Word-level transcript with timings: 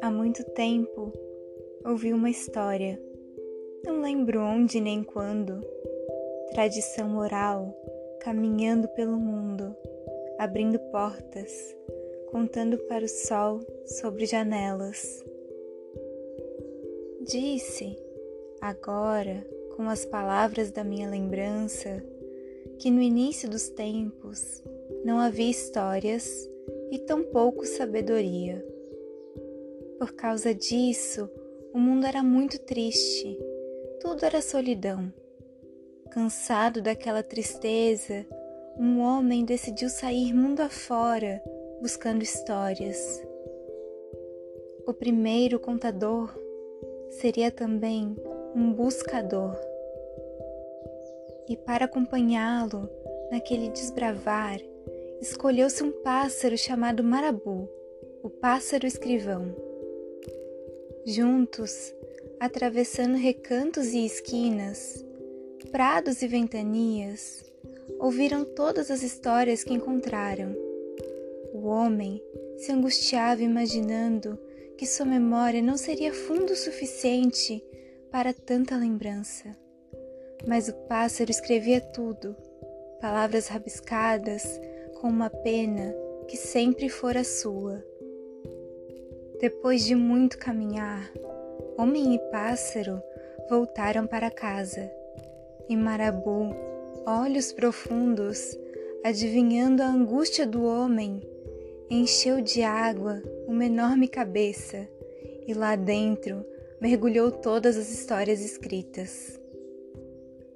Há 0.00 0.10
muito 0.10 0.42
tempo 0.52 1.12
ouvi 1.84 2.12
uma 2.12 2.30
história, 2.30 2.98
não 3.84 4.00
lembro 4.00 4.40
onde 4.40 4.80
nem 4.80 5.02
quando, 5.02 5.60
tradição 6.52 7.18
oral, 7.18 7.74
caminhando 8.20 8.88
pelo 8.88 9.18
mundo, 9.18 9.76
abrindo 10.38 10.78
portas, 10.90 11.76
contando 12.30 12.78
para 12.78 13.04
o 13.04 13.08
sol 13.08 13.60
sobre 13.84 14.24
janelas. 14.24 15.22
Disse, 17.20 17.98
agora, 18.60 19.46
com 19.76 19.88
as 19.88 20.06
palavras 20.06 20.70
da 20.70 20.82
minha 20.82 21.08
lembrança, 21.10 22.02
que 22.78 22.90
no 22.90 23.02
início 23.02 23.50
dos 23.50 23.68
tempos 23.68 24.62
não 25.04 25.18
havia 25.18 25.50
histórias 25.50 26.48
e 26.90 26.98
tampouco 26.98 27.66
sabedoria. 27.66 28.64
Por 29.98 30.12
causa 30.12 30.54
disso, 30.54 31.30
o 31.72 31.78
mundo 31.78 32.06
era 32.06 32.22
muito 32.22 32.58
triste, 32.58 33.38
tudo 34.00 34.24
era 34.24 34.40
solidão. 34.42 35.12
Cansado 36.10 36.80
daquela 36.80 37.22
tristeza, 37.22 38.26
um 38.78 39.00
homem 39.00 39.44
decidiu 39.44 39.88
sair 39.88 40.32
mundo 40.32 40.60
afora 40.60 41.42
buscando 41.80 42.22
histórias. 42.22 43.22
O 44.86 44.92
primeiro 44.92 45.58
contador 45.58 46.32
seria 47.10 47.50
também 47.50 48.16
um 48.54 48.72
buscador. 48.72 49.58
E 51.48 51.56
para 51.56 51.86
acompanhá-lo 51.86 52.88
naquele 53.30 53.68
desbravar, 53.70 54.60
escolheu-se 55.20 55.82
um 55.82 55.90
pássaro 56.02 56.56
chamado 56.56 57.02
Marabu, 57.02 57.68
o 58.22 58.30
pássaro 58.30 58.86
escrivão. 58.86 59.54
Juntos, 61.06 61.94
atravessando 62.40 63.16
recantos 63.16 63.92
e 63.92 64.04
esquinas, 64.04 65.04
prados 65.70 66.22
e 66.22 66.26
ventanias, 66.26 67.44
ouviram 67.98 68.44
todas 68.44 68.90
as 68.90 69.02
histórias 69.02 69.62
que 69.62 69.74
encontraram. 69.74 70.54
O 71.52 71.66
homem 71.66 72.22
se 72.56 72.72
angustiava 72.72 73.42
imaginando 73.42 74.38
que 74.76 74.86
sua 74.86 75.06
memória 75.06 75.62
não 75.62 75.76
seria 75.76 76.12
fundo 76.12 76.52
o 76.52 76.56
suficiente 76.56 77.62
para 78.10 78.32
tanta 78.32 78.76
lembrança. 78.76 79.56
Mas 80.46 80.68
o 80.68 80.74
pássaro 80.88 81.30
escrevia 81.30 81.80
tudo, 81.80 82.36
palavras 83.00 83.48
rabiscadas 83.48 84.60
com 85.04 85.10
uma 85.10 85.28
pena 85.28 85.94
que 86.26 86.34
sempre 86.34 86.88
fora 86.88 87.22
sua. 87.22 87.84
Depois 89.38 89.84
de 89.84 89.94
muito 89.94 90.38
caminhar, 90.38 91.12
homem 91.76 92.14
e 92.14 92.18
pássaro 92.30 93.02
voltaram 93.50 94.06
para 94.06 94.30
casa. 94.30 94.90
E 95.68 95.76
Marabu, 95.76 96.56
olhos 97.04 97.52
profundos, 97.52 98.58
adivinhando 99.04 99.82
a 99.82 99.88
angústia 99.88 100.46
do 100.46 100.64
homem, 100.64 101.20
encheu 101.90 102.40
de 102.40 102.62
água 102.62 103.22
uma 103.46 103.66
enorme 103.66 104.08
cabeça 104.08 104.88
e 105.46 105.52
lá 105.52 105.76
dentro 105.76 106.42
mergulhou 106.80 107.30
todas 107.30 107.76
as 107.76 107.92
histórias 107.92 108.40
escritas. 108.40 109.38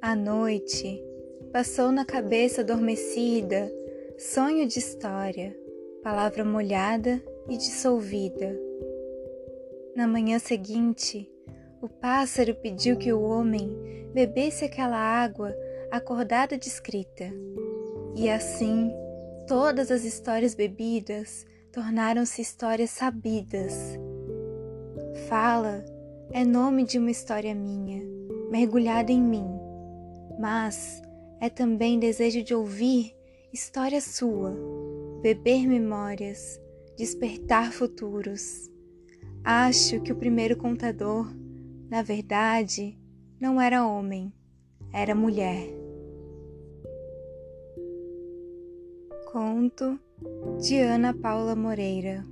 A 0.00 0.16
noite 0.16 1.04
passou 1.52 1.92
na 1.92 2.06
cabeça 2.06 2.62
adormecida 2.62 3.70
sonho 4.18 4.66
de 4.66 4.80
história, 4.80 5.56
palavra 6.02 6.44
molhada 6.44 7.22
e 7.48 7.56
dissolvida. 7.56 8.58
Na 9.94 10.08
manhã 10.08 10.40
seguinte, 10.40 11.30
o 11.80 11.88
pássaro 11.88 12.52
pediu 12.56 12.96
que 12.96 13.12
o 13.12 13.22
homem 13.22 13.70
bebesse 14.12 14.64
aquela 14.64 14.96
água 14.96 15.54
acordada 15.88 16.58
de 16.58 16.66
escrita. 16.66 17.32
E 18.16 18.28
assim, 18.28 18.90
todas 19.46 19.88
as 19.88 20.02
histórias 20.02 20.52
bebidas 20.52 21.46
tornaram-se 21.70 22.42
histórias 22.42 22.90
sabidas. 22.90 23.96
Fala 25.28 25.84
é 26.32 26.44
nome 26.44 26.84
de 26.84 26.98
uma 26.98 27.12
história 27.12 27.54
minha, 27.54 28.02
mergulhada 28.50 29.12
em 29.12 29.22
mim, 29.22 29.48
mas 30.40 31.00
é 31.40 31.48
também 31.48 32.00
desejo 32.00 32.42
de 32.42 32.52
ouvir 32.52 33.16
história 33.52 34.00
sua, 34.00 34.54
beber 35.22 35.66
memórias, 35.66 36.60
despertar 36.96 37.72
futuros. 37.72 38.70
Acho 39.42 40.00
que 40.00 40.12
o 40.12 40.16
primeiro 40.16 40.56
contador, 40.56 41.32
na 41.88 42.02
verdade, 42.02 42.98
não 43.40 43.60
era 43.60 43.86
homem, 43.86 44.32
era 44.92 45.14
mulher. 45.14 45.66
Conto 49.32 49.98
de 50.60 50.78
Ana 50.80 51.14
Paula 51.14 51.54
Moreira 51.54 52.26